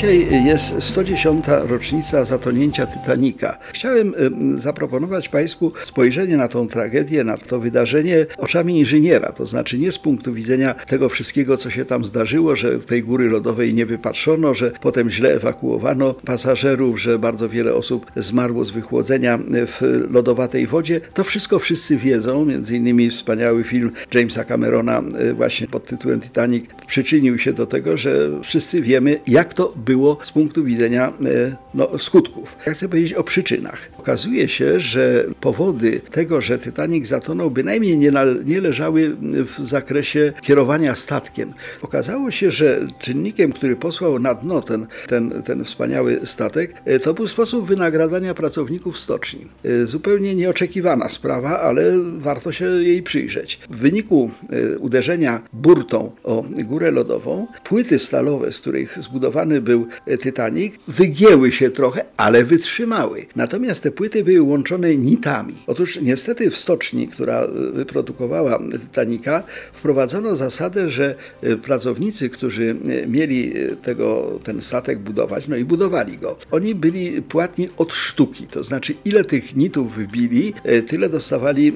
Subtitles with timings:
[0.00, 1.44] Dzisiaj jest 110.
[1.48, 3.58] rocznica zatonięcia Titanica.
[3.72, 9.78] Chciałem em, zaproponować Państwu spojrzenie na tą tragedię, na to wydarzenie oczami inżyniera, to znaczy
[9.78, 13.86] nie z punktu widzenia tego wszystkiego, co się tam zdarzyło, że tej góry lodowej nie
[13.86, 20.66] wypatrzono, że potem źle ewakuowano pasażerów, że bardzo wiele osób zmarło z wychłodzenia w lodowatej
[20.66, 21.00] wodzie.
[21.14, 26.64] To wszystko wszyscy wiedzą, między innymi wspaniały film Jamesa Camerona e, właśnie pod tytułem Titanic
[26.86, 29.89] przyczynił się do tego, że wszyscy wiemy, jak to było
[30.22, 32.56] z punktu widzenia e, no, skutków.
[32.66, 33.90] Ja chcę powiedzieć o przyczynach.
[33.98, 40.32] Okazuje się, że powody tego, że Titanic zatonął, bynajmniej nie, na, nie leżały w zakresie
[40.42, 41.52] kierowania statkiem.
[41.82, 47.14] Okazało się, że czynnikiem, który posłał na dno ten, ten, ten wspaniały statek, e, to
[47.14, 49.46] był sposób wynagradzania pracowników stoczni.
[49.64, 51.82] E, Zupełnie nieoczekiwana sprawa, ale
[52.18, 53.60] warto się jej przyjrzeć.
[53.70, 54.30] W wyniku
[54.78, 59.79] uderzenia burtą o górę lodową, płyty stalowe, z których zbudowany był
[60.22, 63.26] Titanic, wygięły się trochę, ale wytrzymały.
[63.36, 65.54] Natomiast te płyty były łączone nitami.
[65.66, 73.52] Otóż niestety w stoczni, która wyprodukowała Titanica, wprowadzono zasadę, że e, pracownicy, którzy e, mieli
[73.56, 78.64] e, tego, ten statek budować, no i budowali go, oni byli płatni od sztuki, to
[78.64, 80.54] znaczy ile tych nitów wybili,
[80.86, 81.72] tyle dostawali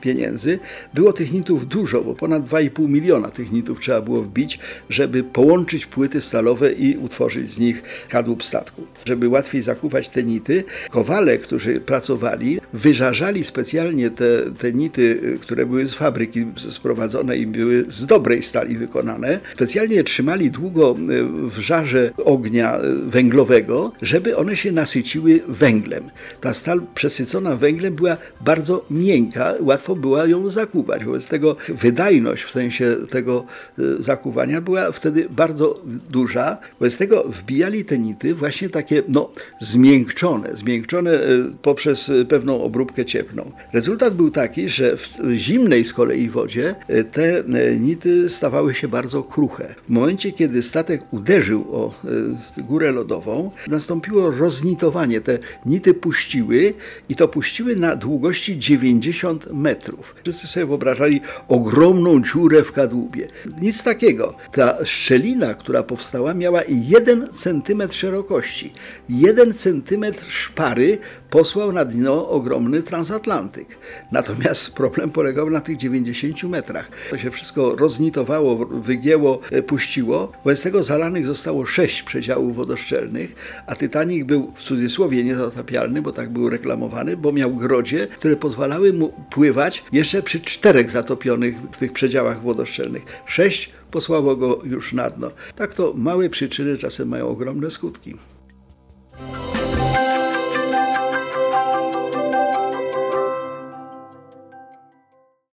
[0.00, 0.58] pieniędzy.
[0.94, 4.58] Było tych nitów dużo, bo ponad 2,5 miliona tych nitów trzeba było wbić,
[4.90, 8.86] żeby połączyć płyty stalowe i utworzyć z nich kadłub statku.
[9.04, 15.86] Żeby łatwiej zakuwać te nity, kowale, którzy pracowali, wyżarzali specjalnie te, te nity, które były
[15.86, 19.40] z fabryki sprowadzone i były z dobrej stali wykonane.
[19.54, 20.96] Specjalnie trzymali długo
[21.50, 26.10] w żarze ognia węglowego, żeby one się nasyciły węglem.
[26.40, 31.04] Ta stal przesycona węglem była bardzo miękka, łatwo było ją zakuwać.
[31.04, 33.44] Wobec tego wydajność w sensie tego
[33.98, 36.58] zakuwania była wtedy bardzo duża.
[36.80, 41.26] Wobec tego wbijali te nity właśnie takie no, zmiękczone, zmiękczone e,
[41.62, 43.50] poprzez pewną obróbkę cieplną.
[43.72, 48.88] Rezultat był taki, że w zimnej z kolei wodzie e, te e, nity stawały się
[48.88, 49.74] bardzo kruche.
[49.86, 51.94] W momencie, kiedy statek uderzył o
[52.58, 55.20] górę lodową, nastąpiło roznitowanie.
[55.20, 56.74] Te nity puściły
[57.08, 60.14] i to puściły na długości 90 metrów.
[60.22, 63.28] Wszyscy sobie wyobrażali ogromną dziurę w kadłubie.
[63.60, 64.34] Nic takiego.
[64.52, 66.62] Ta szczelina, która powstała, miała
[67.06, 68.72] 1 centymetr szerokości.
[69.08, 70.98] 1 centymetr szpary
[71.30, 73.78] posłał na dno ogromny transatlantyk.
[74.12, 76.90] Natomiast problem polegał na tych 90 metrach.
[77.10, 80.32] To się wszystko roznitowało, wygięło, e, puściło.
[80.44, 83.34] Wobec tego zalanych zostało sześć przedziałów wodoszczelnych,
[83.66, 88.92] a Titanic był w cudzysłowie niezatapialny, bo tak był reklamowany, bo miał grodzie, które pozwalały
[88.92, 93.02] mu pływać jeszcze przy czterech zatopionych w tych przedziałach wodoszczelnych.
[93.26, 95.30] Sześć posłało go już na dno.
[95.56, 98.14] Tak to małe przyczyny czasem mają ogromne skutki.